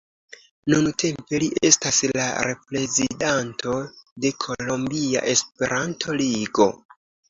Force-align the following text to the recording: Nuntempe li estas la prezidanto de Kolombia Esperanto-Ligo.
Nuntempe 0.73 1.39
li 1.43 1.49
estas 1.69 2.01
la 2.21 2.25
prezidanto 2.65 3.77
de 4.27 4.35
Kolombia 4.49 5.27
Esperanto-Ligo. 5.39 6.73